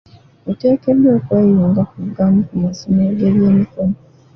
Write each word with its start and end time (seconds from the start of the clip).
Oteekeddwa 0.49 1.09
okweyunga 1.17 1.81
ku 1.89 1.97
gamu 2.15 2.39
ku 2.47 2.55
masomero 2.65 3.11
g'ebyemikono. 3.19 3.95